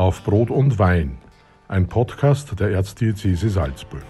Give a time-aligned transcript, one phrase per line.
[0.00, 1.18] Auf Brot und Wein,
[1.68, 4.02] ein Podcast der Erzdiözese Salzburg.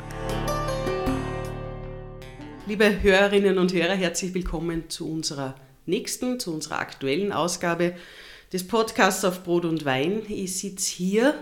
[2.68, 5.56] Liebe Hörerinnen und Hörer, herzlich willkommen zu unserer
[5.86, 7.96] nächsten, zu unserer aktuellen Ausgabe
[8.52, 10.22] des Podcasts Auf Brot und Wein.
[10.28, 11.34] Ich sitze hier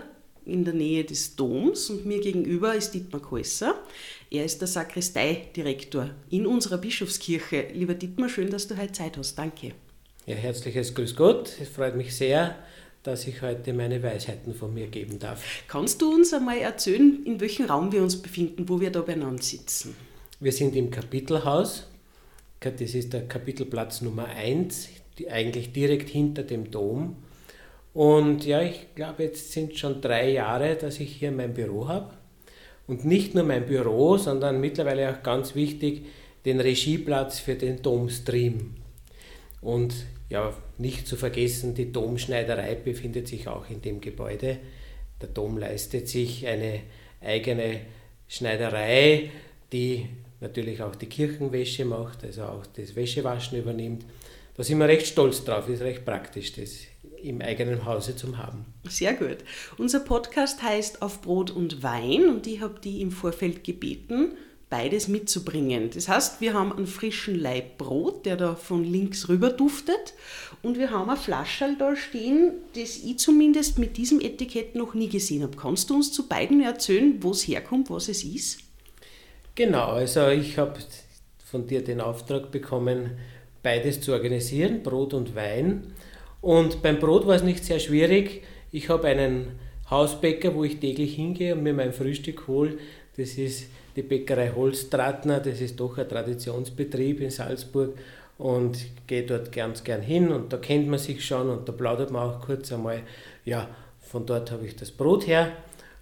[0.47, 3.75] in der Nähe des Doms und mir gegenüber ist Dietmar Koesser.
[4.31, 7.67] Er ist der Sakristeidirektor in unserer Bischofskirche.
[7.75, 9.37] Lieber Dietmar, schön, dass du heute Zeit hast.
[9.37, 9.73] Danke.
[10.25, 11.51] Ja, herzliches Grüß Gott.
[11.61, 12.55] Es freut mich sehr,
[13.09, 15.43] dass ich heute meine Weisheiten von mir geben darf.
[15.67, 19.41] Kannst du uns einmal erzählen, in welchem Raum wir uns befinden, wo wir da beieinander
[19.41, 19.95] sitzen?
[20.39, 21.87] Wir sind im Kapitelhaus.
[22.59, 24.89] Das ist der Kapitelplatz Nummer 1,
[25.27, 27.15] eigentlich direkt hinter dem Dom.
[27.95, 32.13] Und ja, ich glaube, jetzt sind schon drei Jahre, dass ich hier mein Büro habe.
[32.85, 36.05] Und nicht nur mein Büro, sondern mittlerweile auch ganz wichtig,
[36.45, 38.75] den Regieplatz für den Domstream.
[39.61, 39.93] Und
[40.29, 44.57] ja, nicht zu vergessen, die Domschneiderei befindet sich auch in dem Gebäude.
[45.21, 46.81] Der Dom leistet sich eine
[47.21, 47.81] eigene
[48.27, 49.31] Schneiderei,
[49.73, 50.07] die
[50.39, 54.05] natürlich auch die Kirchenwäsche macht, also auch das Wäschewaschen übernimmt.
[54.55, 56.79] Da sind wir recht stolz drauf, ist recht praktisch, das
[57.21, 58.65] im eigenen Hause zu haben.
[58.87, 59.37] Sehr gut.
[59.77, 64.37] Unser Podcast heißt Auf Brot und Wein und ich habe die im Vorfeld gebeten,
[64.69, 65.89] beides mitzubringen.
[65.93, 70.13] Das heißt, wir haben einen frischen Laib Brot, der da von links rüber duftet
[70.61, 75.09] und wir haben ein Flascherl da stehen, das ich zumindest mit diesem Etikett noch nie
[75.09, 75.57] gesehen habe.
[75.57, 78.59] Kannst du uns zu beiden erzählen, wo es herkommt, was es ist?
[79.55, 80.79] Genau, also ich habe
[81.43, 83.17] von dir den Auftrag bekommen,
[83.63, 85.93] beides zu organisieren, Brot und Wein.
[86.41, 88.43] Und beim Brot war es nicht sehr schwierig.
[88.71, 89.59] Ich habe einen
[89.89, 92.77] Hausbäcker, wo ich täglich hingehe und mir mein Frühstück hole.
[93.17, 97.97] Das ist die Bäckerei Holztratner, das ist doch ein Traditionsbetrieb in Salzburg
[98.37, 102.11] und gehe dort ganz gern hin und da kennt man sich schon und da plaudert
[102.11, 103.01] man auch kurz einmal.
[103.45, 103.67] Ja,
[103.99, 105.51] von dort habe ich das Brot her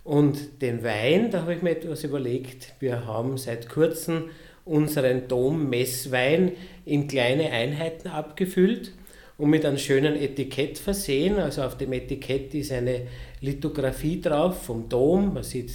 [0.04, 2.74] und den Wein, da habe ich mir etwas überlegt.
[2.80, 4.30] Wir haben seit kurzem
[4.64, 6.52] unseren Dom-Messwein
[6.86, 8.92] in kleine Einheiten abgefüllt
[9.38, 11.38] und mit einem schönen Etikett versehen.
[11.38, 13.02] Also auf dem Etikett ist eine
[13.42, 15.34] Lithografie drauf vom Dom.
[15.34, 15.72] Man sieht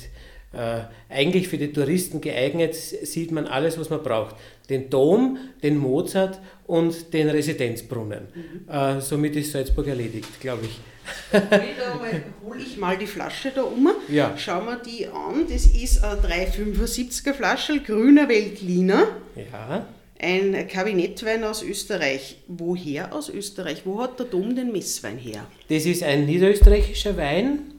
[0.53, 4.37] äh, eigentlich für die Touristen geeignet, sieht man alles, was man braucht.
[4.69, 8.27] Den Dom, den Mozart und den Residenzbrunnen.
[8.35, 8.73] Mhm.
[8.73, 10.81] Äh, somit ist Salzburg erledigt, glaube ich.
[12.45, 13.91] hole ich mal die Flasche da um.
[14.09, 14.37] Ja.
[14.37, 15.47] Schauen wir die an.
[15.49, 19.09] Das ist eine 375er Flasche, grüner Weltliner.
[19.37, 19.87] Ja.
[20.25, 22.37] Ein Kabinettwein aus Österreich.
[22.47, 23.83] Woher aus Österreich?
[23.85, 25.45] Wo hat der Dom den Messwein her?
[25.69, 27.73] Das ist ein niederösterreichischer Wein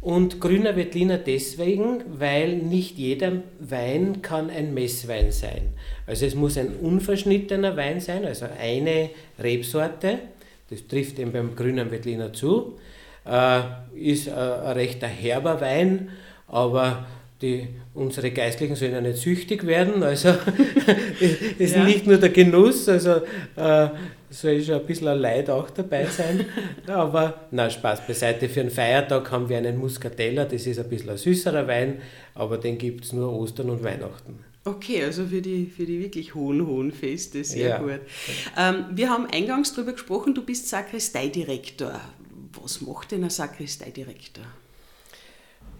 [0.00, 5.72] und grüner Veltliner deswegen, weil nicht jeder Wein kann ein Messwein sein.
[6.06, 10.20] Also es muss ein unverschnittener Wein sein, also eine Rebsorte.
[10.70, 12.78] Das trifft eben beim grünen Veltliner zu.
[13.26, 13.62] Äh,
[13.96, 16.10] ist äh, ein recht herber Wein,
[16.46, 17.04] aber
[17.42, 20.02] die, unsere Geistlichen sollen ja nicht süchtig werden.
[20.02, 20.28] Also
[21.58, 21.84] ist ja.
[21.84, 23.22] nicht nur der Genuss, also
[23.56, 23.88] äh,
[24.28, 26.46] soll schon ein bisschen ein Leid auch dabei sein.
[26.86, 28.48] aber na Spaß beiseite.
[28.48, 32.00] Für einen Feiertag haben wir einen Muscatella, das ist ein bisschen ein süßerer Wein,
[32.34, 34.44] aber den gibt es nur Ostern und Weihnachten.
[34.64, 37.78] Okay, also für die, für die wirklich hohen, hohen Feste, sehr ja.
[37.78, 38.00] gut.
[38.58, 41.98] Ähm, wir haben eingangs darüber gesprochen, du bist Sakristeidirektor.
[42.60, 44.44] Was macht denn ein Sakristeidirektor?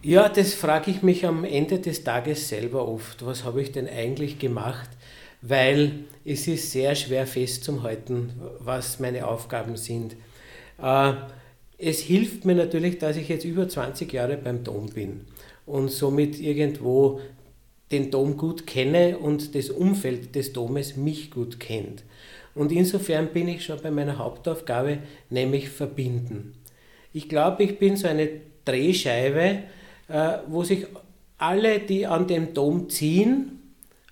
[0.02, 3.26] Ja, das frage ich mich am Ende des Tages selber oft.
[3.26, 4.88] Was habe ich denn eigentlich gemacht?
[5.42, 10.16] Weil es ist sehr schwer festzuhalten, was meine Aufgaben sind.
[10.82, 11.12] Äh,
[11.76, 15.26] es hilft mir natürlich, dass ich jetzt über 20 Jahre beim Dom bin
[15.66, 17.20] und somit irgendwo
[17.92, 22.04] den Dom gut kenne und das Umfeld des Domes mich gut kennt.
[22.54, 26.54] Und insofern bin ich schon bei meiner Hauptaufgabe, nämlich verbinden.
[27.12, 28.30] Ich glaube, ich bin so eine
[28.64, 29.64] Drehscheibe,
[30.48, 30.86] wo sich
[31.38, 33.60] alle, die an dem Dom ziehen,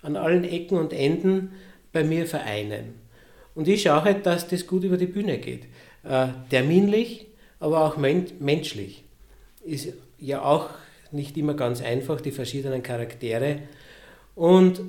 [0.01, 1.51] an allen Ecken und Enden
[1.91, 2.95] bei mir vereinen.
[3.55, 5.63] Und ich schaue halt, dass das gut über die Bühne geht.
[6.03, 7.27] Äh, terminlich,
[7.59, 9.03] aber auch menschlich.
[9.63, 10.69] Ist ja auch
[11.11, 13.59] nicht immer ganz einfach, die verschiedenen Charaktere.
[14.35, 14.81] Und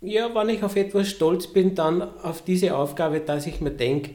[0.00, 4.12] ja, wenn ich auf etwas stolz bin, dann auf diese Aufgabe, dass ich mir denke,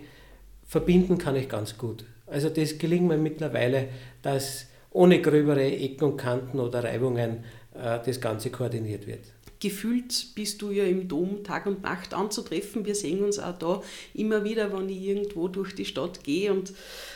[0.66, 2.06] verbinden kann ich ganz gut.
[2.26, 3.90] Also das gelingt mir mittlerweile,
[4.22, 7.44] dass ohne gröbere Ecken und Kanten oder Reibungen
[7.74, 9.26] äh, das Ganze koordiniert wird.
[9.64, 12.86] Gefühlt bist du ja im Dom Tag und Nacht anzutreffen.
[12.86, 13.82] Wir sehen uns auch da
[14.14, 16.74] immer wieder, wenn ich irgendwo durch die Stadt gehe und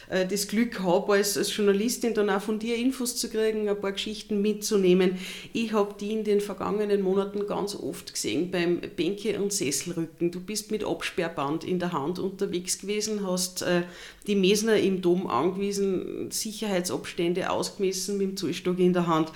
[0.09, 3.79] äh, das Glück habe, als, als Journalistin dann auch von dir Infos zu kriegen, ein
[3.81, 5.17] paar Geschichten mitzunehmen.
[5.51, 10.31] Ich habe die in den vergangenen Monaten ganz oft gesehen beim Bänke- und Sesselrücken.
[10.31, 13.83] Du bist mit Absperrband in der Hand unterwegs gewesen, hast äh,
[14.25, 19.33] die Mesner im Dom angewiesen, Sicherheitsabstände ausgemessen mit dem Zollstock in der Hand.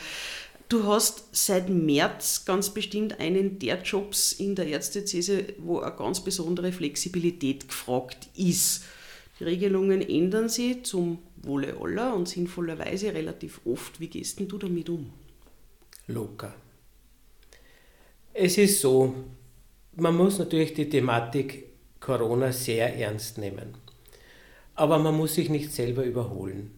[0.72, 6.24] Du hast seit März ganz bestimmt einen der Jobs in der Ärztezese, wo eine ganz
[6.24, 8.86] besondere Flexibilität gefragt ist.
[9.38, 14.00] Die Regelungen ändern sich zum Wohle aller und sinnvollerweise relativ oft.
[14.00, 15.12] Wie gehst denn du damit um?
[16.08, 16.54] Locker.
[18.34, 19.14] Es ist so,
[19.98, 21.66] man muss natürlich die Thematik
[22.00, 23.76] Corona sehr ernst nehmen.
[24.76, 26.72] Aber man muss sich nicht selber überholen.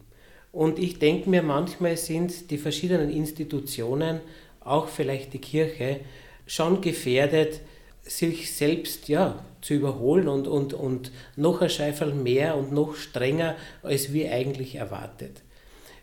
[0.54, 4.22] Und ich denke mir, manchmal sind die verschiedenen Institutionen,
[4.60, 6.02] auch vielleicht die Kirche,
[6.46, 7.62] schon gefährdet,
[8.04, 13.56] sich selbst ja, zu überholen und, und, und noch ein Scheifel mehr und noch strenger,
[13.82, 15.42] als wir eigentlich erwartet.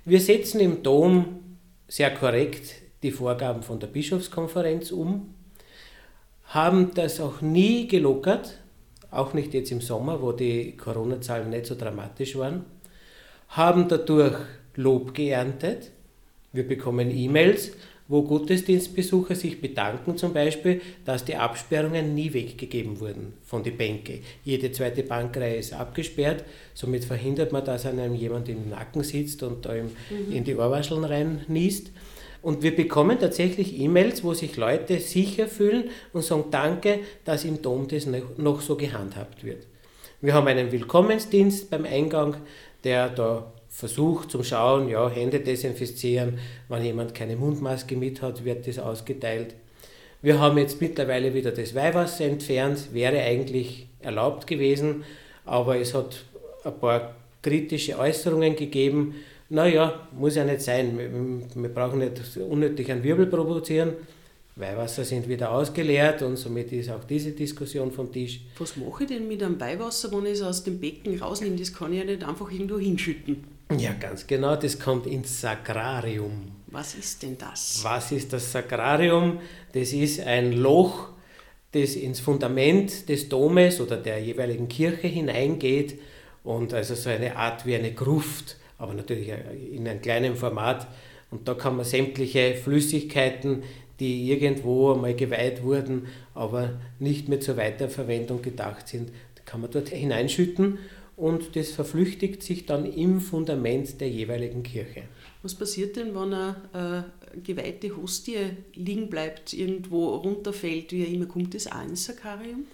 [0.04, 2.74] Wir setzen im Dom sehr korrekt
[3.04, 5.32] die Vorgaben von der Bischofskonferenz um,
[6.46, 8.58] haben das auch nie gelockert,
[9.12, 12.64] auch nicht jetzt im Sommer, wo die Corona-Zahlen nicht so dramatisch waren
[13.50, 14.36] haben dadurch
[14.76, 15.90] Lob geerntet.
[16.52, 17.72] Wir bekommen E-Mails,
[18.08, 24.20] wo Gottesdienstbesucher sich bedanken, zum Beispiel, dass die Absperrungen nie weggegeben wurden von den Bänken.
[24.44, 26.44] Jede zweite Bankreihe ist abgesperrt,
[26.74, 30.32] somit verhindert man, dass einem jemand im Nacken sitzt und da mhm.
[30.32, 31.92] in die Ohrwascheln rein niest.
[32.42, 37.62] Und wir bekommen tatsächlich E-Mails, wo sich Leute sicher fühlen und sagen Danke, dass im
[37.62, 38.08] Dom das
[38.38, 39.66] noch so gehandhabt wird.
[40.22, 42.36] Wir haben einen Willkommensdienst beim Eingang,
[42.84, 46.38] der da versucht zum Schauen, ja, Hände desinfizieren,
[46.68, 49.54] wenn jemand keine Mundmaske mit hat, wird das ausgeteilt.
[50.22, 55.04] Wir haben jetzt mittlerweile wieder das Weihwasser entfernt, wäre eigentlich erlaubt gewesen,
[55.46, 56.24] aber es hat
[56.64, 59.14] ein paar kritische Äußerungen gegeben.
[59.48, 60.98] Naja, muss ja nicht sein,
[61.54, 63.94] wir, brauchen nicht unnötig einen Wirbel provozieren.
[64.60, 68.40] Weihwasser sind wieder ausgeleert und somit ist auch diese Diskussion vom Tisch.
[68.58, 71.56] Was mache ich denn mit einem Weihwasser, wenn ich es aus dem Becken rausnehme?
[71.56, 73.44] Das kann ich ja nicht einfach irgendwo hinschütten.
[73.76, 76.50] Ja, ganz genau, das kommt ins Sakrarium.
[76.66, 77.80] Was ist denn das?
[77.82, 79.40] Was ist das Sakrarium?
[79.72, 81.10] Das ist ein Loch,
[81.72, 86.00] das ins Fundament des Domes oder der jeweiligen Kirche hineingeht
[86.42, 89.30] und also so eine Art wie eine Gruft, aber natürlich
[89.72, 90.88] in einem kleinen Format.
[91.30, 93.62] Und da kann man sämtliche Flüssigkeiten
[94.00, 99.10] die irgendwo einmal geweiht wurden, aber nicht mehr zur Weiterverwendung gedacht sind,
[99.44, 100.78] kann man dort hineinschütten
[101.16, 105.02] und das verflüchtigt sich dann im Fundament der jeweiligen Kirche.
[105.42, 108.36] Was passiert denn, wenn eine äh, geweihte Hostie
[108.74, 112.64] liegen bleibt, irgendwo runterfällt, wie immer kommt das auch ins Sakarium?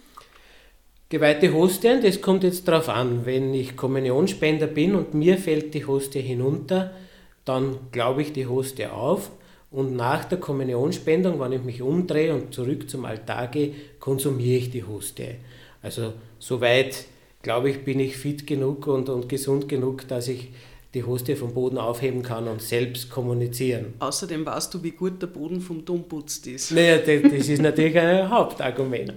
[1.09, 3.25] Geweihte Hostien, das kommt jetzt darauf an.
[3.25, 6.93] Wenn ich Kommunionspender bin und mir fällt die Hostie hinunter,
[7.45, 9.31] dann glaube ich die Hostie auf
[9.71, 14.71] und nach der Kommunionspendung, wenn ich mich umdrehe und zurück zum Altar gehe, konsumiere ich
[14.71, 15.37] die Hostie.
[15.83, 17.05] Also soweit,
[17.43, 20.51] glaube ich, bin ich fit genug und, und gesund genug, dass ich
[20.95, 23.95] die Hostie vom Boden aufheben kann und selbst kommunizieren.
[23.99, 26.71] Außerdem weißt du, wie gut der Boden vom Dom putzt ist.
[26.71, 29.15] Naja, das, das ist natürlich ein Hauptargument.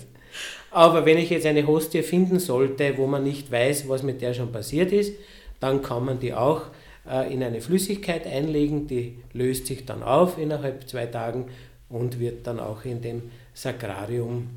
[0.71, 4.33] Aber wenn ich jetzt eine Hostie finden sollte, wo man nicht weiß, was mit der
[4.33, 5.13] schon passiert ist,
[5.59, 6.63] dann kann man die auch
[7.05, 11.45] in eine Flüssigkeit einlegen, die löst sich dann auf innerhalb zwei Tagen
[11.89, 13.23] und wird dann auch in dem
[13.53, 14.49] Sakrarium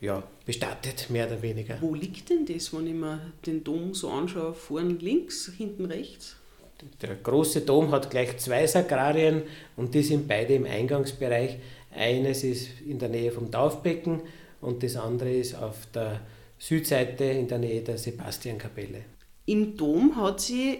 [0.00, 1.76] ja, bestattet, mehr oder weniger.
[1.80, 4.54] Wo liegt denn das, wenn ich mir den Dom so anschaue?
[4.54, 6.36] Vorn links, hinten rechts?
[7.00, 9.42] Der große Dom hat gleich zwei Sakrarien
[9.76, 11.58] und die sind beide im Eingangsbereich.
[11.94, 14.22] Eines ist in der Nähe vom Taufbecken
[14.60, 16.20] und das andere ist auf der
[16.58, 19.02] Südseite in der Nähe der Sebastiankapelle.
[19.46, 20.78] Im Dom hat sie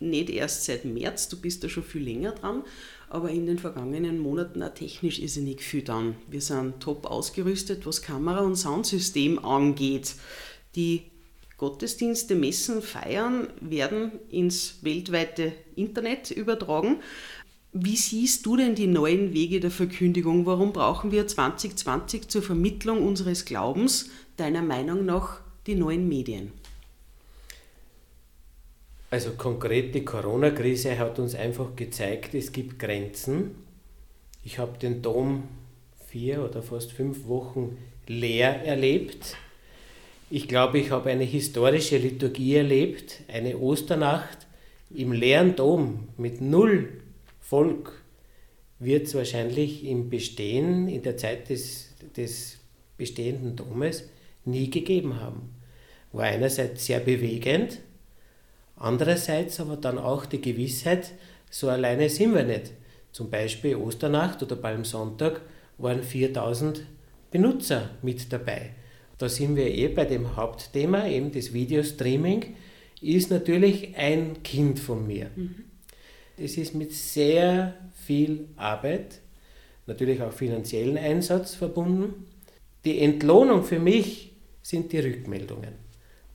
[0.00, 2.64] nicht erst seit März, du bist da schon viel länger dran,
[3.08, 6.16] aber in den vergangenen Monaten auch technisch ist sie nicht viel dran.
[6.28, 10.14] Wir sind top ausgerüstet, was Kamera- und Soundsystem angeht.
[10.74, 11.02] Die
[11.58, 17.00] Gottesdienste, Messen, Feiern werden ins weltweite Internet übertragen.
[17.72, 20.46] Wie siehst du denn die neuen Wege der Verkündigung?
[20.46, 26.52] Warum brauchen wir 2020 zur Vermittlung unseres Glaubens deiner Meinung nach die neuen Medien?
[29.10, 33.56] Also konkret die Corona-Krise hat uns einfach gezeigt, es gibt Grenzen.
[34.44, 35.48] Ich habe den Dom
[36.06, 37.76] vier oder fast fünf Wochen
[38.06, 39.36] leer erlebt.
[40.30, 44.46] Ich glaube, ich habe eine historische Liturgie erlebt, eine Osternacht
[44.94, 46.92] im leeren Dom mit null
[47.40, 48.04] Volk.
[48.78, 52.58] wird es wahrscheinlich im Bestehen, in der Zeit des, des
[52.96, 54.08] bestehenden Domes,
[54.44, 55.52] nie gegeben haben.
[56.12, 57.80] War einerseits sehr bewegend,
[58.80, 61.12] andererseits aber dann auch die Gewissheit,
[61.48, 62.72] so alleine sind wir nicht.
[63.12, 65.40] Zum Beispiel Osternacht oder Palmsonntag
[65.78, 66.84] waren 4000
[67.30, 68.70] Benutzer mit dabei.
[69.18, 72.56] Da sind wir eh bei dem Hauptthema, eben das Videostreaming,
[73.00, 75.30] ist natürlich ein Kind von mir.
[75.36, 75.64] Mhm.
[76.36, 77.74] Es ist mit sehr
[78.06, 79.20] viel Arbeit,
[79.86, 82.26] natürlich auch finanziellen Einsatz verbunden.
[82.84, 84.32] Die Entlohnung für mich
[84.62, 85.74] sind die Rückmeldungen.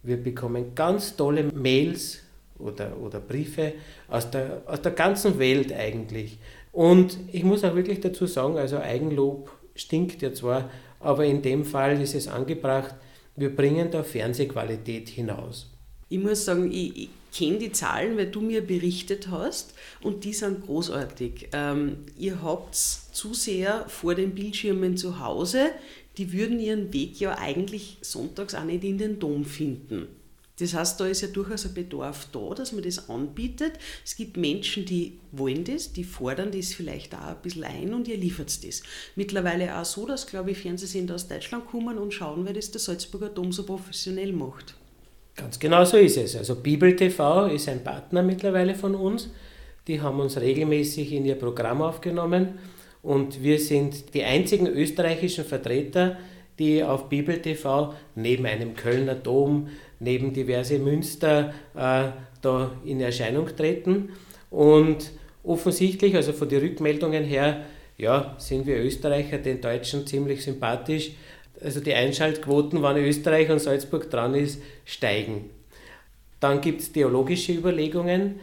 [0.04, 2.22] Wir bekommen ganz tolle Mails
[2.60, 3.74] oder, oder Briefe
[4.08, 6.38] aus der, aus der ganzen Welt eigentlich.
[6.72, 10.70] Und ich muss auch wirklich dazu sagen, also Eigenlob stinkt ja zwar,
[11.00, 12.96] aber in dem Fall ist es angebracht,
[13.36, 15.72] wir bringen da Fernsehqualität hinaus.
[16.10, 20.34] Ich muss sagen, ich, ich kenne die Zahlen, weil du mir berichtet hast und die
[20.34, 21.50] sind großartig.
[21.52, 25.72] Ähm, ihr habt zu sehr vor den Bildschirmen zu Hause,
[26.18, 30.08] die würden ihren Weg ja eigentlich sonntags auch nicht in den Dom finden.
[30.60, 33.74] Das heißt, da ist ja durchaus ein Bedarf da, dass man das anbietet.
[34.06, 38.08] Es gibt Menschen, die wollen das, die fordern das vielleicht auch ein bisschen ein und
[38.08, 38.82] ihr liefert das.
[39.16, 42.80] Mittlerweile auch so, dass, glaube ich, Fernsehsender aus Deutschland kommen und schauen, wer das der
[42.80, 44.76] Salzburger Dom so professionell macht.
[45.36, 46.38] Ganz genau so ist es.
[46.38, 49.30] Also Bibel TV ist ein Partner mittlerweile von uns.
[49.88, 52.58] Die haben uns regelmäßig in ihr Programm aufgenommen
[53.04, 56.18] und wir sind die einzigen österreichischen Vertreter,
[56.58, 59.68] die auf Bibel TV neben einem Kölner Dom,
[60.00, 62.10] neben diverse Münster äh,
[62.42, 64.10] da in Erscheinung treten.
[64.50, 65.12] Und
[65.44, 67.66] offensichtlich, also von den Rückmeldungen her,
[67.98, 71.12] ja, sind wir Österreicher den Deutschen ziemlich sympathisch.
[71.62, 75.50] Also die Einschaltquoten, wann Österreich und Salzburg dran ist, steigen.
[76.40, 78.40] Dann gibt es theologische Überlegungen.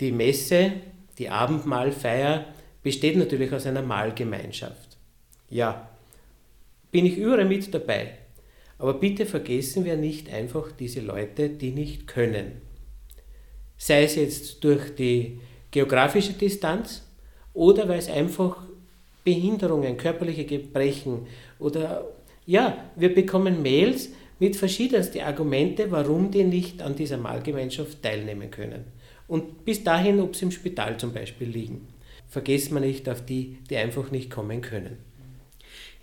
[0.00, 0.72] Die Messe,
[1.18, 2.44] die Abendmahlfeier
[2.82, 4.96] besteht natürlich aus einer Mahlgemeinschaft.
[5.48, 5.88] Ja,
[6.90, 8.18] bin ich überall mit dabei.
[8.78, 12.60] Aber bitte vergessen wir nicht einfach diese Leute, die nicht können.
[13.78, 15.40] Sei es jetzt durch die
[15.70, 17.02] geografische Distanz
[17.52, 18.56] oder weil es einfach
[19.24, 21.26] Behinderungen, körperliche Gebrechen
[21.58, 22.06] oder
[22.46, 28.84] ja, wir bekommen Mails mit verschiedensten Argumenten, warum die nicht an dieser Mahlgemeinschaft teilnehmen können.
[29.26, 31.88] Und bis dahin, ob sie im Spital zum Beispiel liegen.
[32.28, 34.98] Vergessen wir nicht auf die, die einfach nicht kommen können.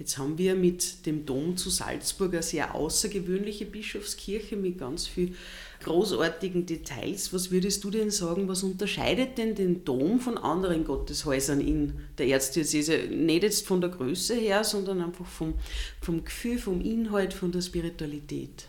[0.04, 5.38] Jetzt haben wir mit dem Dom zu Salzburg eine sehr außergewöhnliche Bischofskirche mit ganz vielen
[5.82, 7.32] großartigen Details.
[7.32, 12.28] Was würdest du denn sagen, was unterscheidet denn den Dom von anderen Gotteshäusern in der
[12.28, 12.98] Erzdiözese?
[13.10, 15.54] Nicht jetzt von der Größe her, sondern einfach vom,
[16.02, 18.68] vom Gefühl, vom Inhalt, von der Spiritualität.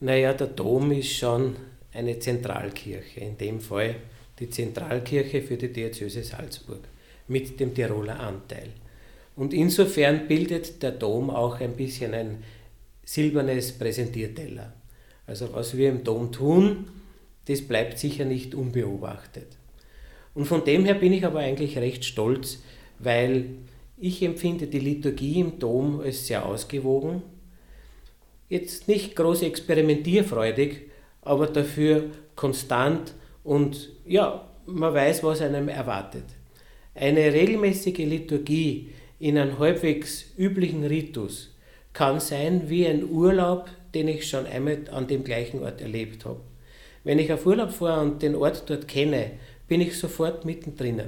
[0.00, 1.54] Naja, der Dom ist schon
[1.92, 3.94] eine Zentralkirche, in dem Fall
[4.40, 6.80] die Zentralkirche für die Diözese Salzburg
[7.28, 8.72] mit dem Tiroler Anteil.
[9.36, 12.42] Und insofern bildet der Dom auch ein bisschen ein
[13.04, 14.72] silbernes Präsentierteller.
[15.26, 16.88] Also was wir im Dom tun,
[17.46, 19.56] das bleibt sicher nicht unbeobachtet.
[20.34, 22.62] Und von dem her bin ich aber eigentlich recht stolz,
[22.98, 23.46] weil
[23.98, 27.22] ich empfinde die Liturgie im Dom als sehr ausgewogen.
[28.48, 30.82] Jetzt nicht groß experimentierfreudig,
[31.22, 36.24] aber dafür konstant und ja, man weiß, was einem erwartet.
[36.94, 41.54] Eine regelmäßige Liturgie in einem halbwegs üblichen Ritus
[41.92, 46.40] kann sein wie ein Urlaub, den ich schon einmal an dem gleichen Ort erlebt habe.
[47.04, 49.32] Wenn ich auf Urlaub fahre und den Ort dort kenne,
[49.68, 51.00] bin ich sofort mittendrin.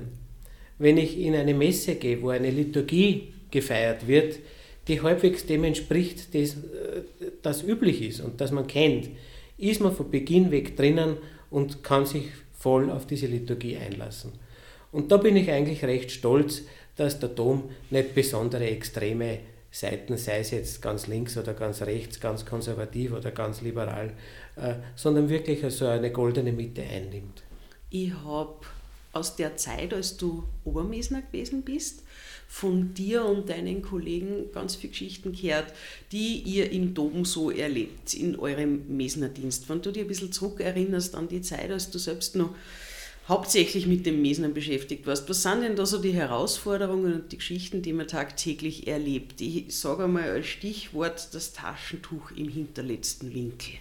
[0.78, 4.38] Wenn ich in eine Messe gehe, wo eine Liturgie gefeiert wird,
[4.86, 6.56] die halbwegs dem entspricht, das,
[7.42, 9.10] das üblich ist und das man kennt,
[9.58, 11.18] ist man von Beginn weg drinnen
[11.50, 14.32] und kann sich voll auf diese Liturgie einlassen.
[14.90, 16.62] Und da bin ich eigentlich recht stolz,
[16.98, 19.38] dass der Dom nicht besondere extreme
[19.70, 24.12] Seiten, sei es jetzt ganz links oder ganz rechts, ganz konservativ oder ganz liberal,
[24.56, 27.42] äh, sondern wirklich so eine goldene Mitte einnimmt.
[27.90, 28.56] Ich habe
[29.12, 32.02] aus der Zeit, als du Obermesner gewesen bist,
[32.50, 35.72] von dir und deinen Kollegen ganz viele Geschichten gehört,
[36.12, 39.68] die ihr im Dom so erlebt, in eurem Mesnerdienst.
[39.68, 42.54] Wenn du dir ein bisschen zurückerinnerst an die Zeit, als du selbst noch
[43.28, 45.28] hauptsächlich mit dem Mesnen beschäftigt warst.
[45.28, 49.40] Was sind denn da so die Herausforderungen und die Geschichten, die man tagtäglich erlebt?
[49.42, 53.74] Ich sage einmal als Stichwort das Taschentuch im hinterletzten Winkel.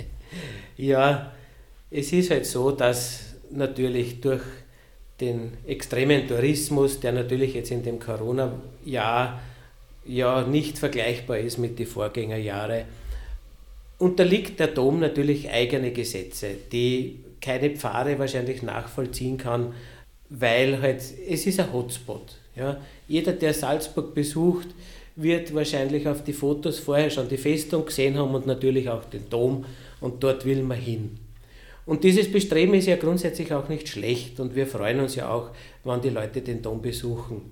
[0.78, 1.32] ja,
[1.90, 4.42] es ist halt so, dass natürlich durch
[5.20, 9.40] den extremen Tourismus, der natürlich jetzt in dem Corona-Jahr
[10.06, 12.84] ja nicht vergleichbar ist mit den Vorgängerjahren,
[13.98, 19.74] unterliegt der Dom natürlich eigene Gesetze, die keine Pfarre wahrscheinlich nachvollziehen kann,
[20.28, 22.36] weil halt, es ist ein Hotspot.
[22.56, 22.80] Ja.
[23.06, 24.68] Jeder, der Salzburg besucht,
[25.16, 29.28] wird wahrscheinlich auf die Fotos vorher schon die Festung gesehen haben und natürlich auch den
[29.30, 29.64] Dom
[30.00, 31.18] und dort will man hin.
[31.86, 35.50] Und dieses Bestreben ist ja grundsätzlich auch nicht schlecht und wir freuen uns ja auch,
[35.84, 37.50] wenn die Leute den Dom besuchen.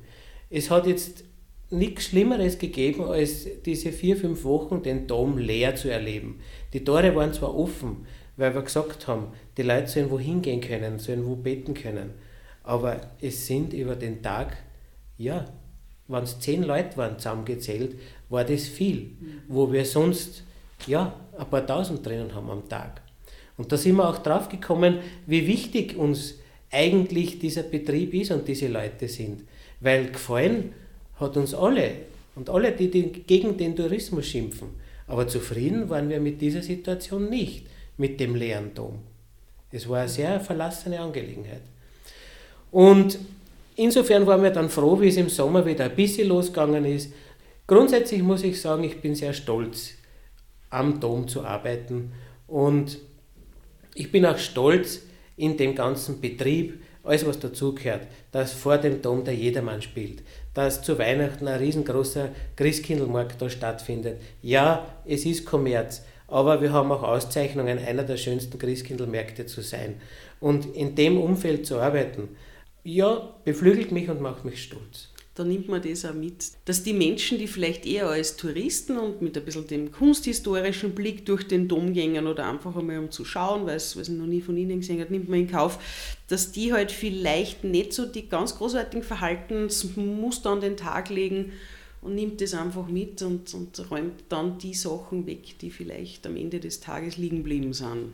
[0.50, 1.24] Es hat jetzt
[1.70, 6.40] nichts Schlimmeres gegeben, als diese vier, fünf Wochen den Dom leer zu erleben.
[6.72, 10.98] Die Tore waren zwar offen, weil wir gesagt haben, die Leute sollen wohin gehen können,
[10.98, 12.10] sollen wo beten können,
[12.62, 14.56] aber es sind über den Tag,
[15.18, 15.46] ja,
[16.08, 17.96] wenn es zehn Leute waren zusammengezählt,
[18.28, 19.42] war das viel, mhm.
[19.48, 20.44] wo wir sonst
[20.86, 23.00] ja, ein paar tausend drinnen haben am Tag.
[23.56, 26.34] Und da sind wir auch drauf gekommen, wie wichtig uns
[26.70, 29.44] eigentlich dieser Betrieb ist und diese Leute sind.
[29.80, 30.72] Weil gefallen
[31.18, 31.92] hat uns alle
[32.34, 34.68] und alle, die gegen den Tourismus schimpfen.
[35.06, 37.66] Aber zufrieden waren wir mit dieser Situation nicht,
[37.96, 38.98] mit dem leeren Dom.
[39.70, 41.62] Es war eine sehr verlassene Angelegenheit.
[42.70, 43.18] Und
[43.74, 47.12] insofern waren wir dann froh, wie es im Sommer wieder ein bisschen losgegangen ist.
[47.66, 49.92] Grundsätzlich muss ich sagen, ich bin sehr stolz,
[50.70, 52.12] am Dom zu arbeiten.
[52.46, 52.98] Und
[53.94, 55.02] ich bin auch stolz
[55.36, 60.22] in dem ganzen Betrieb, alles was dazugehört, dass vor dem Dom der Jedermann spielt,
[60.54, 64.20] dass zu Weihnachten ein riesengroßer Christkindlmarkt da stattfindet.
[64.42, 70.00] Ja, es ist Kommerz, aber wir haben auch Auszeichnungen, einer der schönsten Christkindlmärkte zu sein.
[70.40, 72.28] Und in dem Umfeld zu arbeiten,
[72.84, 76.46] ja, beflügelt mich und macht mich stolz da nimmt man das auch mit.
[76.64, 81.26] Dass die Menschen, die vielleicht eher als Touristen und mit ein bisschen dem kunsthistorischen Blick
[81.26, 84.56] durch den Dom gehen oder einfach einmal um zu schauen, weil es noch nie von
[84.56, 85.78] ihnen gesehen hat, nimmt man in Kauf,
[86.28, 91.52] dass die halt vielleicht nicht so die ganz großartigen Verhaltensmuster an den Tag legen
[92.06, 96.36] und nimmt das einfach mit und, und räumt dann die Sachen weg, die vielleicht am
[96.36, 98.12] Ende des Tages liegen geblieben sind.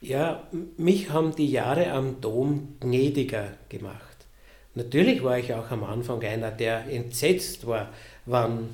[0.00, 4.16] Ja, mich haben die Jahre am Dom gnädiger gemacht.
[4.76, 7.92] Natürlich war ich auch am Anfang einer, der entsetzt war,
[8.24, 8.68] wann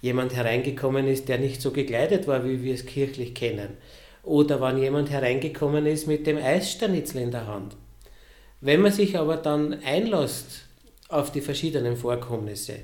[0.00, 3.76] jemand hereingekommen ist, der nicht so gekleidet war, wie wir es kirchlich kennen.
[4.22, 7.76] Oder wann jemand hereingekommen ist mit dem Eissternitzel in der Hand.
[8.62, 10.62] Wenn man sich aber dann einlässt
[11.08, 12.80] auf die verschiedenen Vorkommnisse,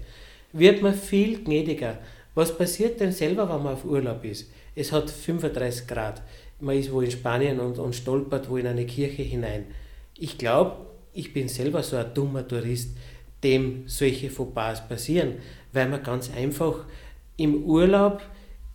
[0.54, 1.99] wird man viel gnädiger.
[2.34, 4.50] Was passiert denn selber, wenn man auf Urlaub ist?
[4.75, 6.23] Es hat 35 Grad.
[6.61, 9.66] Man ist wo in Spanien und, und stolpert wo in eine Kirche hinein.
[10.16, 10.76] Ich glaube,
[11.12, 12.97] ich bin selber so ein dummer Tourist,
[13.43, 15.34] dem solche Fauxpas passieren,
[15.73, 16.84] weil man ganz einfach
[17.36, 18.23] im Urlaub,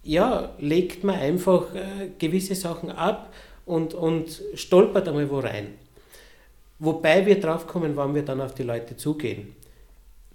[0.03, 3.33] ja, legt man einfach äh, gewisse Sachen ab
[3.65, 5.75] und, und stolpert einmal wo rein.
[6.79, 9.55] Wobei wir draufkommen, wann wir dann auf die Leute zugehen.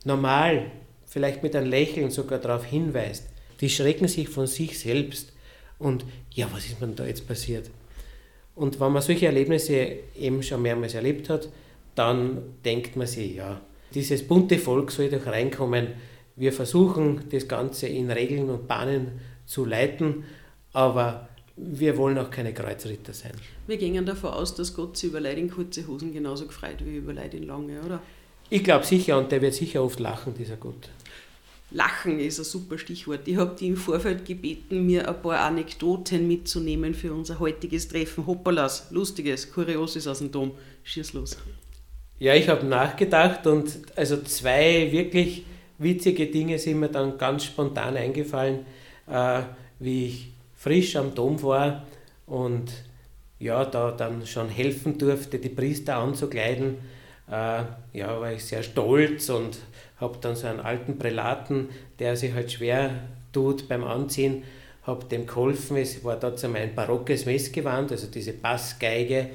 [0.05, 0.71] Normal,
[1.15, 3.29] vielleicht mit einem Lächeln sogar darauf hinweist.
[3.61, 5.33] Die schrecken sich von sich selbst
[5.79, 7.71] und ja, was ist mir da jetzt passiert?
[8.57, 11.49] Und wenn man solche Erlebnisse eben schon mehrmals erlebt hat,
[11.95, 13.61] dann denkt man sich, ja,
[13.95, 15.87] dieses bunte Volk soll doch reinkommen.
[16.35, 20.25] Wir versuchen das Ganze in Regeln und Bahnen zu leiten,
[20.73, 23.35] aber wir wollen auch keine Kreuzritter sein.
[23.69, 26.97] Wir gehen davon aus, dass Gott sich über Leute in kurze Hosen genauso gefreut wie
[26.97, 28.03] über Leute in lange, oder?
[28.51, 30.91] Ich glaube sicher und der wird sicher oft lachen, dieser Gott.
[31.75, 33.27] Lachen ist ein super Stichwort.
[33.27, 38.27] Ich habe die im Vorfeld gebeten, mir ein paar Anekdoten mitzunehmen für unser heutiges Treffen.
[38.27, 40.53] Hoppalas, Lustiges, Kurioses aus dem Dom.
[40.85, 41.37] Schieß los.
[42.21, 45.45] Ja, ich habe nachgedacht und also zwei wirklich
[45.79, 48.61] witzige Dinge sind mir dann ganz spontan eingefallen,
[49.11, 49.43] äh,
[49.81, 51.85] wie ich frisch am Dom war
[52.27, 52.71] und
[53.41, 56.77] ja, da dann schon helfen durfte, die Priester anzukleiden.
[57.29, 59.59] Äh, ja, war ich sehr stolz und
[59.97, 62.91] habe dann so einen alten Prälaten, der sich halt schwer
[63.33, 64.45] tut beim Anziehen,
[64.83, 65.77] habe dem geholfen.
[65.77, 69.31] Es war dazu mein barockes Messgewand, also diese Bassgeige.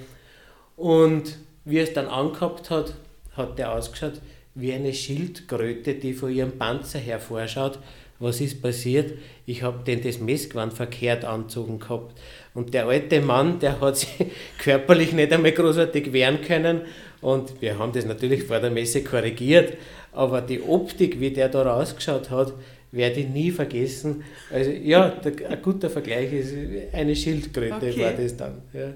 [0.75, 2.93] Und wie es dann angehabt hat,
[3.35, 4.21] hat der ausgeschaut
[4.55, 7.79] wie eine Schildkröte, die von ihrem Panzer hervorschaut.
[8.19, 9.17] Was ist passiert?
[9.45, 12.19] Ich habe den das Messgewand verkehrt anzogen gehabt.
[12.53, 14.09] Und der alte Mann, der hat sich
[14.57, 16.81] körperlich nicht einmal großartig wehren können.
[17.21, 19.77] Und wir haben das natürlich vor der Messe korrigiert.
[20.11, 22.53] Aber die Optik, wie der da rausgeschaut hat,
[22.91, 24.23] werde ich nie vergessen.
[24.51, 26.53] Also ja, der, ein guter Vergleich ist
[26.91, 28.03] eine Schildkröte okay.
[28.03, 28.61] war das dann.
[28.73, 28.93] Ja.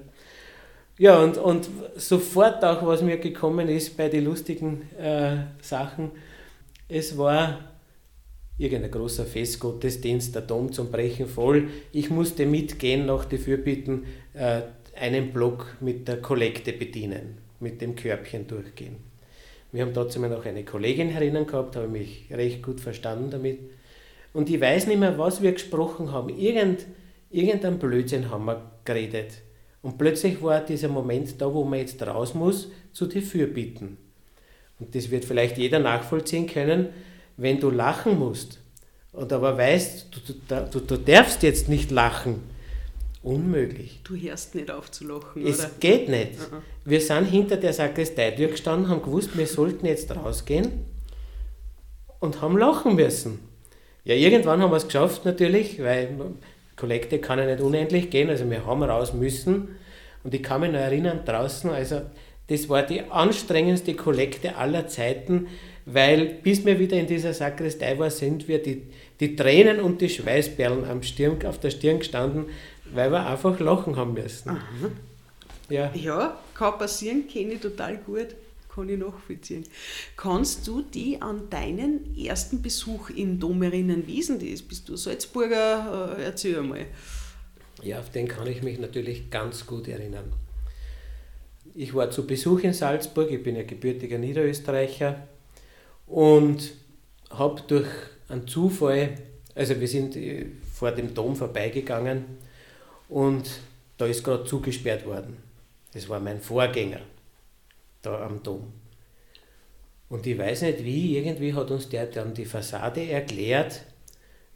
[0.96, 6.12] Ja, und, und sofort auch, was mir gekommen ist bei den lustigen äh, Sachen,
[6.88, 7.73] es war
[8.58, 11.68] irgendein großer Festgottesdienst, der Dom zum Brechen voll.
[11.92, 14.62] Ich musste mitgehen nach den Fürbitten, äh,
[14.96, 18.96] einen Block mit der Kollekte bedienen, mit dem Körbchen durchgehen.
[19.72, 23.58] Wir haben dazu noch eine Kollegin herinnen gehabt, habe mich recht gut verstanden damit.
[24.32, 26.28] Und ich weiß nicht mehr, was wir gesprochen haben.
[26.28, 26.86] Irgend,
[27.30, 29.42] irgendein Blödsinn haben wir geredet.
[29.82, 33.96] Und plötzlich war dieser Moment da, wo man jetzt raus muss, zu die Fürbitten.
[34.78, 36.88] Und das wird vielleicht jeder nachvollziehen können,
[37.36, 38.60] wenn du lachen musst
[39.12, 40.08] und aber weißt,
[40.48, 42.42] du, du, du darfst jetzt nicht lachen.
[43.22, 44.00] Unmöglich.
[44.04, 45.70] Du hörst nicht auf zu lachen, es oder?
[45.80, 46.32] geht nicht.
[46.34, 46.60] Uh -uh.
[46.84, 50.84] Wir sind hinter der Sakristei gestanden, haben gewusst, wir sollten jetzt rausgehen
[52.20, 53.38] und haben lachen müssen.
[54.04, 56.18] Ja, irgendwann haben wir es geschafft natürlich, weil
[56.76, 59.76] Kollekte kann ja nicht unendlich gehen, also wir haben raus müssen.
[60.22, 62.02] Und ich kann mich noch erinnern, draußen, also
[62.48, 65.46] das war die anstrengendste Kollekte aller Zeiten,
[65.86, 68.82] weil bis wir wieder in dieser Sakristei waren, sind wir die,
[69.20, 72.46] die Tränen und die Schweißperlen am Stirn, auf der Stirn gestanden,
[72.92, 74.50] weil wir einfach lachen haben müssen.
[74.50, 74.90] Aha.
[75.70, 75.90] Ja.
[75.94, 78.28] ja, kann passieren, kenne ich total gut,
[78.74, 79.64] kann ich nachvollziehen.
[80.16, 86.24] Kannst du die an deinen ersten Besuch in Domerinnen Wiesen, das bist du Salzburger, äh,
[86.24, 86.86] erzähl einmal.
[87.82, 90.32] Ja, auf den kann ich mich natürlich ganz gut erinnern.
[91.74, 95.28] Ich war zu Besuch in Salzburg, ich bin ja gebürtiger Niederösterreicher
[96.06, 96.72] und
[97.30, 97.88] habe durch
[98.28, 99.14] einen Zufall,
[99.54, 102.24] also wir sind äh, vor dem Dom vorbeigegangen
[103.08, 103.48] und
[103.96, 105.36] da ist gerade zugesperrt worden.
[105.92, 107.00] Das war mein Vorgänger
[108.02, 108.72] da am Dom.
[110.08, 113.82] Und ich weiß nicht wie, irgendwie hat uns der dann die Fassade erklärt,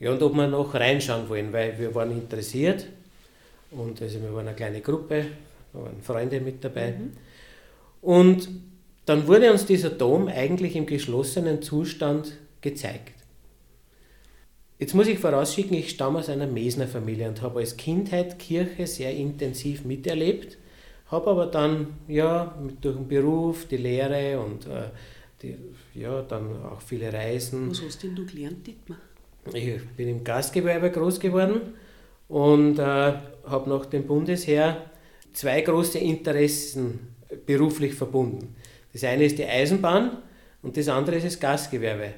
[0.01, 2.87] ja, und ob wir noch reinschauen wollen, weil wir waren interessiert
[3.73, 5.27] und also wir waren eine kleine Gruppe,
[5.73, 6.93] da waren Freunde mit dabei.
[6.93, 7.13] Mhm.
[8.01, 8.49] Und
[9.09, 13.15] dann wurde uns dieser Dom eigentlich im geschlossenen Zustand gezeigt.
[14.79, 18.87] Jetzt muss ich vorausschicken, ich stamme aus einer Mesner Familie und habe als Kindheit Kirche
[18.87, 20.59] sehr intensiv miterlebt,
[21.07, 24.91] habe aber dann ja durch den Beruf, die Lehre und äh,
[25.43, 25.57] die,
[25.95, 27.71] ja, dann auch viele Reisen.
[27.71, 28.99] Was hast denn du gelernt, Dietmar?
[29.55, 31.61] Ich bin im Gastgewerbe groß geworden
[32.29, 34.85] und äh, habe nach dem Bundesheer
[35.33, 37.15] zwei große Interessen
[37.47, 38.55] beruflich verbunden.
[39.01, 40.11] Das eine ist die Eisenbahn
[40.61, 42.15] und das andere ist das Gastgewerbe.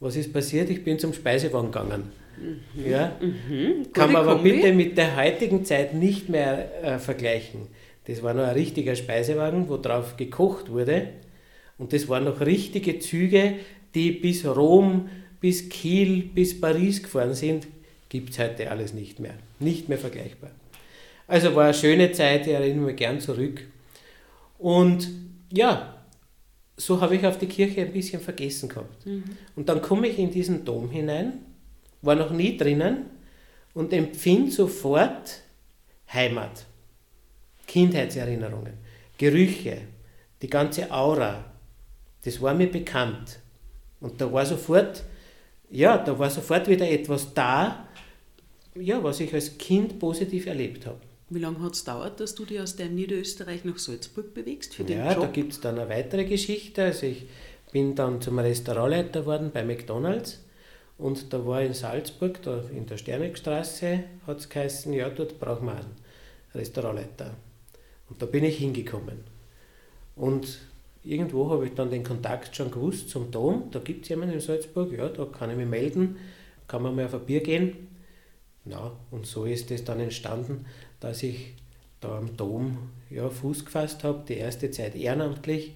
[0.00, 0.68] Was ist passiert?
[0.68, 2.10] Ich bin zum Speisewagen gegangen.
[2.36, 2.90] Mhm.
[2.90, 3.12] Ja?
[3.20, 3.92] Mhm.
[3.92, 7.68] Kann man aber bitte mit der heutigen Zeit nicht mehr äh, vergleichen.
[8.08, 11.06] Das war noch ein richtiger Speisewagen, wo drauf gekocht wurde.
[11.78, 13.54] Und das waren noch richtige Züge,
[13.94, 15.08] die bis Rom,
[15.40, 17.68] bis Kiel, bis Paris gefahren sind.
[18.08, 19.34] Gibt es heute alles nicht mehr.
[19.60, 20.50] Nicht mehr vergleichbar.
[21.28, 23.60] Also war eine schöne Zeit, ich erinnere mich gern zurück.
[24.58, 25.08] Und
[25.52, 25.93] ja,
[26.76, 29.06] so habe ich auf die Kirche ein bisschen vergessen gehabt.
[29.06, 29.24] Mhm.
[29.56, 31.40] Und dann komme ich in diesen Dom hinein,
[32.02, 33.06] war noch nie drinnen
[33.74, 35.42] und empfinde sofort
[36.12, 36.66] Heimat,
[37.66, 38.74] Kindheitserinnerungen,
[39.18, 39.78] Gerüche,
[40.42, 41.44] die ganze Aura.
[42.24, 43.40] Das war mir bekannt.
[44.00, 45.04] Und da war sofort,
[45.70, 47.88] ja, da war sofort wieder etwas da,
[48.74, 51.00] ja, was ich als Kind positiv erlebt habe.
[51.30, 54.84] Wie lange hat es gedauert, dass du dich aus deinem Niederösterreich nach Salzburg bewegst für
[54.84, 55.22] den ja, Job?
[55.22, 56.84] Ja, da gibt es dann eine weitere Geschichte.
[56.84, 57.26] Also ich
[57.72, 60.44] bin dann zum Restaurantleiter geworden bei McDonalds
[60.98, 65.66] und da war in Salzburg, da in der Sternegstraße, hat es geheißen, ja, dort brauchen
[65.66, 65.96] wir einen
[66.54, 67.34] Restaurantleiter.
[68.08, 69.24] Und da bin ich hingekommen.
[70.14, 70.60] Und
[71.02, 73.70] irgendwo habe ich dann den Kontakt schon gewusst zum Dom.
[73.72, 76.16] Da gibt es jemanden in Salzburg, ja, da kann ich mich melden,
[76.68, 77.88] kann man mal auf ein Bier gehen.
[78.64, 80.64] Na, und so ist es dann entstanden,
[81.04, 81.54] dass ich
[82.00, 82.78] da am Dom
[83.10, 85.74] ja, Fuß gefasst habe, die erste Zeit ehrenamtlich,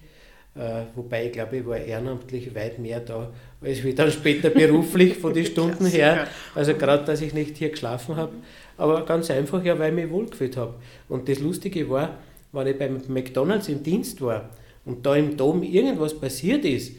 [0.55, 5.17] äh, wobei ich glaube, ich war ehrenamtlich weit mehr da, als wie dann später beruflich
[5.17, 6.27] von den Stunden her.
[6.55, 8.33] Also gerade, dass ich nicht hier geschlafen habe,
[8.75, 10.73] aber ganz einfach, ja, weil ich mich wohlgefühlt habe.
[11.07, 12.17] Und das Lustige war,
[12.51, 14.49] wenn ich beim McDonalds im Dienst war
[14.83, 16.93] und da im Dom irgendwas passiert ist,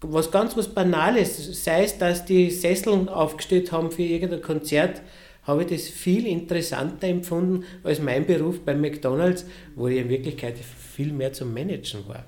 [0.00, 5.02] was ganz was Banales, sei es, dass die Sesseln aufgestellt haben für irgendein Konzert,
[5.48, 10.56] habe ich das viel interessanter empfunden als mein Beruf beim McDonalds, wo ich in Wirklichkeit
[10.58, 12.24] viel mehr zum Managen war.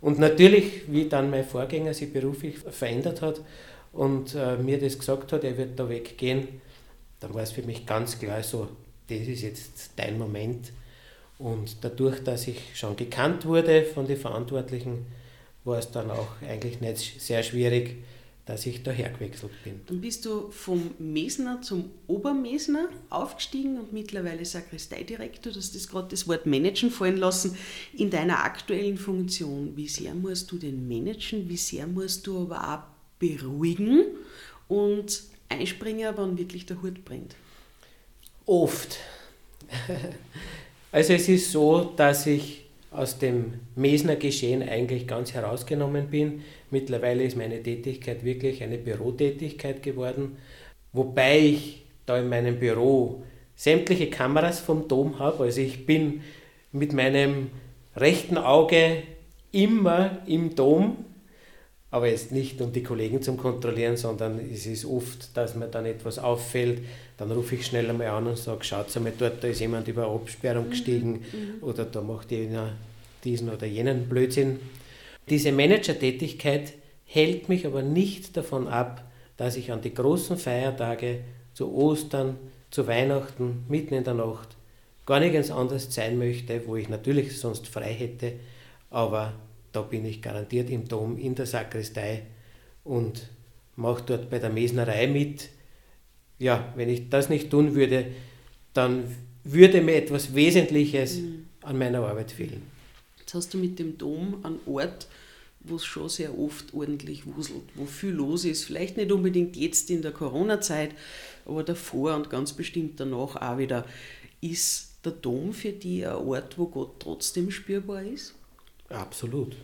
[0.00, 3.40] Und natürlich, wie dann mein Vorgänger sich beruflich verändert hat
[3.92, 6.48] und äh, mir das gesagt hat, er wird da weggehen,
[7.20, 8.68] dann war es für mich ganz klar so,
[9.08, 10.72] das ist jetzt dein Moment.
[11.38, 15.06] Und dadurch, dass ich schon gekannt wurde von den Verantwortlichen,
[15.64, 17.98] war es dann auch eigentlich nicht sehr schwierig,
[18.44, 19.80] dass ich daher gewechselt bin.
[19.86, 25.52] Dann bist du vom Mesner zum Obermesner aufgestiegen und mittlerweile Sakristeidirektor.
[25.52, 27.56] Du hast das gerade das Wort managen fallen lassen.
[27.92, 32.74] In deiner aktuellen Funktion, wie sehr musst du den managen, wie sehr musst du aber
[32.74, 34.06] auch beruhigen
[34.66, 37.36] und einspringen, wann wirklich der Hut brennt?
[38.46, 38.98] Oft.
[40.94, 42.61] Also es ist so, dass ich
[42.92, 46.42] aus dem Mesner Geschehen eigentlich ganz herausgenommen bin.
[46.70, 50.36] Mittlerweile ist meine Tätigkeit wirklich eine Bürotätigkeit geworden,
[50.92, 53.22] wobei ich da in meinem Büro
[53.54, 55.44] sämtliche Kameras vom Dom habe.
[55.44, 56.22] Also ich bin
[56.72, 57.50] mit meinem
[57.96, 59.02] rechten Auge
[59.52, 61.04] immer im Dom,
[61.92, 65.84] aber jetzt nicht um die Kollegen zu kontrollieren, sondern es ist oft, dass mir dann
[65.84, 66.80] etwas auffällt,
[67.18, 70.08] dann rufe ich schnell einmal an und sage, schaut einmal dort, da ist jemand über
[70.08, 70.70] Absperrung mhm.
[70.70, 71.62] gestiegen mhm.
[71.62, 72.72] oder da macht jeder
[73.22, 74.58] diesen oder jenen Blödsinn.
[75.28, 76.72] Diese Managertätigkeit
[77.04, 79.04] hält mich aber nicht davon ab,
[79.36, 81.20] dass ich an die großen Feiertage,
[81.52, 82.38] zu Ostern,
[82.70, 84.56] zu Weihnachten, mitten in der Nacht,
[85.04, 88.32] gar nirgends anders sein möchte, wo ich natürlich sonst frei hätte,
[88.88, 89.34] aber
[89.72, 92.22] da bin ich garantiert im Dom, in der Sakristei
[92.84, 93.28] und
[93.76, 95.48] mache dort bei der Mesnerei mit.
[96.38, 98.06] Ja, wenn ich das nicht tun würde,
[98.74, 99.04] dann
[99.44, 101.46] würde mir etwas Wesentliches mhm.
[101.62, 102.62] an meiner Arbeit fehlen.
[103.18, 105.08] Jetzt hast du mit dem Dom einen Ort,
[105.60, 108.64] wo es schon sehr oft ordentlich wuselt, wo viel los ist.
[108.64, 110.90] Vielleicht nicht unbedingt jetzt in der Corona-Zeit,
[111.46, 113.86] aber davor und ganz bestimmt danach auch wieder.
[114.40, 118.34] Ist der Dom für dich ein Ort, wo Gott trotzdem spürbar ist?
[118.92, 119.56] Absolut.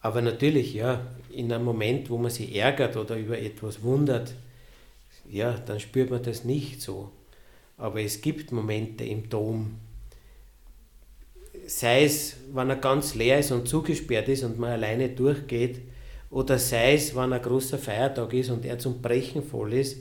[0.00, 4.34] Aber natürlich, ja, in einem Moment, wo man sich ärgert oder über etwas wundert,
[5.30, 7.10] ja, dann spürt man das nicht so.
[7.78, 9.78] Aber es gibt Momente im Dom,
[11.66, 15.80] sei es, wenn er ganz leer ist und zugesperrt ist und man alleine durchgeht,
[16.30, 19.98] oder sei es, wenn ein großer Feiertag ist und er zum Brechen voll ist,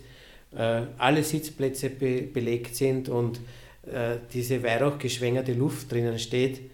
[0.56, 3.40] äh, alle Sitzplätze be belegt sind und
[3.84, 6.71] äh, diese weihrauchgeschwängerte Luft drinnen steht,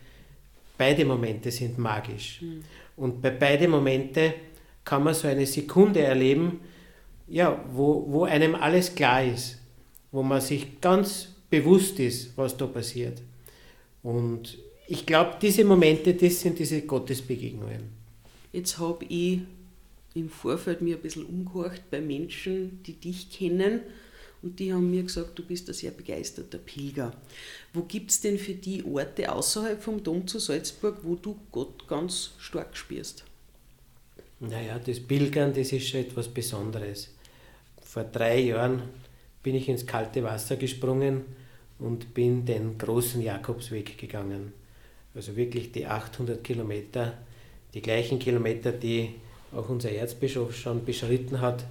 [0.78, 2.42] beide Momente sind magisch.
[2.42, 2.64] Mhm.
[2.96, 4.34] Und bei beiden Momente
[4.84, 6.60] kann man so eine Sekunde erleben,
[7.28, 9.60] ja, wo, wo einem alles klar ist,
[10.12, 13.22] wo man sich ganz bewusst ist, was da passiert.
[14.02, 17.90] Und ich glaube, diese Momente, das sind diese Gottesbegegnungen.
[18.54, 19.42] Jetzt habe ich
[20.16, 23.82] im Vorfeld mir ein bisschen umgehorcht bei Menschen, die dich kennen
[24.48, 27.14] und die haben mir gesagt, du bist ein sehr begeisterter Pilger.
[27.74, 31.86] Wo gibt es denn für die Orte außerhalb vom Dom zu Salzburg, wo du Gott
[31.88, 33.26] ganz stark spürst?
[34.40, 37.10] Naja, das Pilgern, das ist schon etwas Besonderes.
[37.82, 38.84] Vor drei Jahren
[39.44, 41.26] bin ich ins kalte Wasser gesprungen
[41.80, 44.54] und bin den großen Jakobsweg gegangen.
[45.14, 47.18] Also wirklich die 800 Kilometer,
[47.74, 49.16] die gleichen Kilometer, die
[49.52, 51.66] auch unser Erzbischof schon beschritten hat.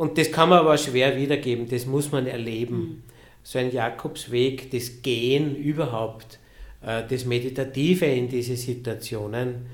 [0.00, 2.78] Und das kann man aber schwer wiedergeben, das muss man erleben.
[2.78, 3.02] Mhm.
[3.42, 6.38] So ein Jakobsweg, das Gehen überhaupt,
[6.80, 9.66] äh, das Meditative in diese Situationen,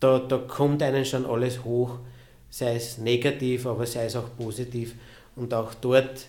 [0.00, 1.96] da, da kommt einen schon alles hoch,
[2.50, 4.96] sei es negativ, aber sei es auch positiv.
[5.34, 6.26] Und auch dort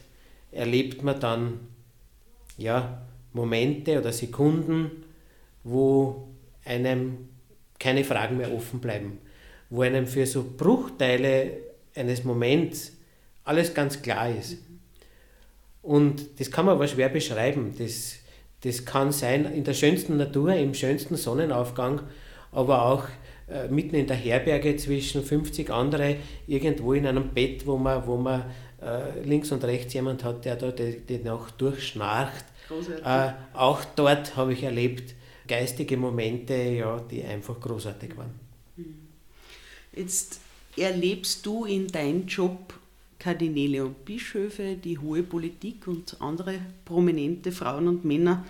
[0.54, 1.60] erlebt man dann
[2.58, 3.02] ja,
[3.34, 5.04] Momente oder Sekunden,
[5.66, 6.30] wo
[6.64, 7.28] einem
[7.80, 9.18] keine Fragen mehr offen bleiben,
[9.70, 11.52] wo einem für so Bruchteile
[11.96, 12.95] eines Moments
[13.46, 14.58] alles ganz klar ist.
[15.82, 17.74] Und das kann man aber schwer beschreiben.
[17.78, 18.16] Das,
[18.62, 22.02] das kann sein in der schönsten Natur, im schönsten Sonnenaufgang,
[22.52, 23.04] aber auch
[23.48, 28.18] äh, mitten in der Herberge zwischen 50 andere, irgendwo in einem Bett, wo man, wo
[28.18, 28.46] man
[28.82, 32.46] äh, links und rechts jemand hat, der da die, die Nacht durchschnarcht.
[33.04, 35.14] Äh, auch dort habe ich erlebt,
[35.48, 38.34] geistige Momente, ja, die einfach großartig waren.
[39.96, 40.40] Jetzt
[40.76, 42.74] erlebst du in deinem Job
[43.26, 48.46] Kardinäle und Bischöfe, die hohe Politik und andere prominente Frauen und Männer.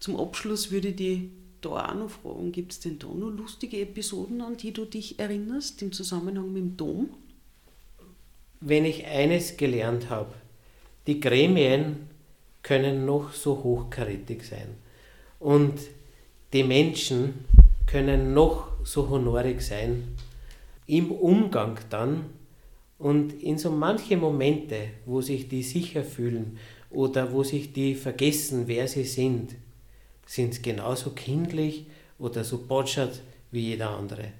[0.00, 1.22] Zum Abschluss würde dich
[1.62, 5.18] da auch noch fragen, gibt es denn da noch lustige Episoden, an die du dich
[5.18, 7.08] erinnerst im Zusammenhang mit dem Dom?
[8.60, 10.34] Wenn ich eines gelernt habe,
[11.06, 12.10] die Gremien
[12.62, 14.74] können noch so hochkarätig sein
[15.40, 15.72] und
[16.52, 17.46] die Menschen
[17.86, 20.06] können noch so honorig sein,
[20.86, 22.26] im Umgang dann
[22.98, 26.58] und in so manche Momente, wo sich die sicher fühlen
[26.90, 29.54] oder wo sich die vergessen, wer sie sind,
[30.26, 31.86] sind sie genauso kindlich
[32.18, 34.32] oder so botschert wie jeder andere.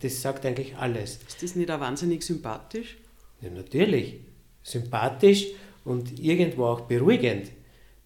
[0.00, 1.18] Das sagt eigentlich alles.
[1.28, 2.96] Ist das nicht auch wahnsinnig sympathisch?
[3.42, 4.16] Ja, natürlich.
[4.62, 5.46] Sympathisch
[5.84, 7.50] und irgendwo auch beruhigend.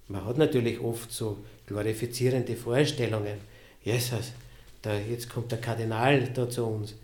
[0.08, 3.38] Man hat natürlich oft so glorifizierende Vorstellungen.
[3.82, 4.32] Jesus,
[4.82, 6.94] da, jetzt kommt der Kardinal da zu uns.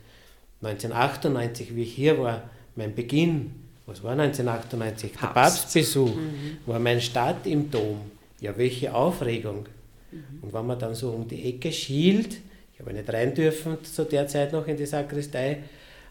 [0.63, 3.53] 1998, wie ich hier war, mein Beginn,
[3.87, 5.13] was war 1998?
[5.13, 5.23] Papst.
[5.23, 6.59] Der Papstbesuch mhm.
[6.67, 8.01] war mein Start im Dom.
[8.41, 9.67] Ja, welche Aufregung.
[10.13, 10.43] Mhm.
[10.43, 12.39] Und wenn man dann so um die Ecke schielt,
[12.73, 15.59] ich habe nicht rein dürfen zu der Zeit noch in die Sakristei,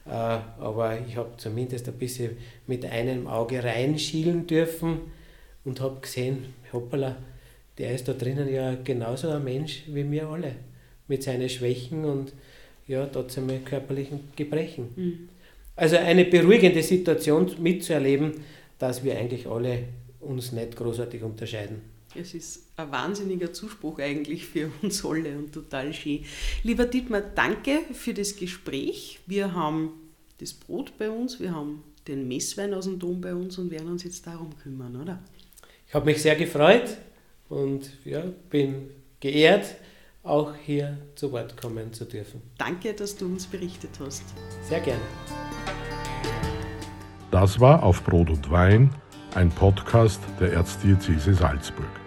[0.05, 4.99] äh, aber ich habe zumindest ein bisschen mit einem Auge reinschielen dürfen
[5.63, 7.15] und habe gesehen, hoppala,
[7.77, 10.55] der ist da drinnen ja genauso ein Mensch wie wir alle,
[11.07, 12.33] mit seinen Schwächen und
[12.89, 14.89] ja, trotzdem körperlichen Gebrechen.
[14.95, 15.29] Mhm.
[15.75, 18.33] Also eine beruhigende Situation mitzuerleben,
[18.79, 19.83] dass wir eigentlich alle
[20.19, 21.81] uns nicht großartig unterscheiden.
[22.15, 26.25] Es ist ein wahnsinniger Zuspruch eigentlich für uns alle und total schön.
[26.63, 29.19] Lieber Dietmar, danke für das Gespräch.
[29.27, 29.91] Wir haben
[30.39, 33.89] das Brot bei uns, wir haben den Messwein aus dem Dom bei uns und werden
[33.89, 35.21] uns jetzt darum kümmern, oder?
[35.87, 36.97] Ich habe mich sehr gefreut
[37.49, 39.75] und ja, bin geehrt,
[40.23, 42.41] auch hier zu Wort kommen zu dürfen.
[42.57, 44.23] Danke, dass du uns berichtet hast.
[44.63, 45.01] Sehr gerne.
[47.31, 48.93] Das war auf Brot und Wein,
[49.35, 51.98] ein Podcast der Erzdiözese Salzburg.